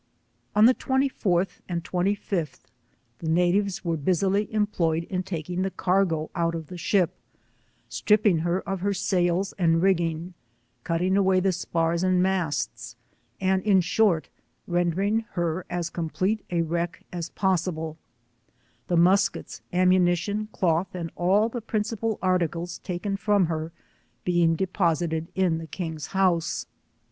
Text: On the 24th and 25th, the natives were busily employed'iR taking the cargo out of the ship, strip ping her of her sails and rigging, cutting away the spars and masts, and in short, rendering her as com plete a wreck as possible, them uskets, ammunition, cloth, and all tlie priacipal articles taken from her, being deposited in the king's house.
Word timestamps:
On 0.55 0.65
the 0.65 0.73
24th 0.73 1.59
and 1.69 1.83
25th, 1.83 2.61
the 3.19 3.29
natives 3.29 3.85
were 3.85 3.97
busily 3.97 4.47
employed'iR 4.51 5.23
taking 5.23 5.61
the 5.61 5.69
cargo 5.69 6.31
out 6.33 6.55
of 6.55 6.69
the 6.69 6.77
ship, 6.79 7.15
strip 7.87 8.23
ping 8.23 8.39
her 8.39 8.67
of 8.67 8.81
her 8.81 8.95
sails 8.95 9.53
and 9.59 9.79
rigging, 9.79 10.33
cutting 10.83 11.15
away 11.17 11.39
the 11.39 11.51
spars 11.51 12.01
and 12.03 12.19
masts, 12.23 12.95
and 13.39 13.61
in 13.61 13.79
short, 13.79 14.29
rendering 14.65 15.25
her 15.33 15.67
as 15.69 15.91
com 15.91 16.09
plete 16.09 16.41
a 16.49 16.63
wreck 16.63 17.03
as 17.13 17.29
possible, 17.29 17.95
them 18.87 19.03
uskets, 19.05 19.61
ammunition, 19.71 20.47
cloth, 20.51 20.95
and 20.95 21.11
all 21.15 21.47
tlie 21.47 21.61
priacipal 21.61 22.17
articles 22.23 22.79
taken 22.79 23.15
from 23.15 23.45
her, 23.45 23.71
being 24.25 24.55
deposited 24.55 25.27
in 25.35 25.59
the 25.59 25.67
king's 25.67 26.07
house. 26.07 26.65